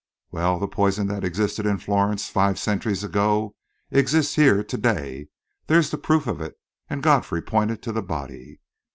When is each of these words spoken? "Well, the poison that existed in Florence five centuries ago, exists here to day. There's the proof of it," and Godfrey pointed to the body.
"Well, 0.31 0.57
the 0.57 0.67
poison 0.67 1.05
that 1.09 1.23
existed 1.23 1.67
in 1.67 1.77
Florence 1.77 2.27
five 2.27 2.57
centuries 2.57 3.03
ago, 3.03 3.53
exists 3.91 4.33
here 4.33 4.63
to 4.63 4.75
day. 4.77 5.27
There's 5.67 5.91
the 5.91 5.99
proof 5.99 6.25
of 6.25 6.41
it," 6.41 6.55
and 6.89 7.03
Godfrey 7.03 7.43
pointed 7.43 7.83
to 7.83 7.91
the 7.91 8.01
body. 8.01 8.61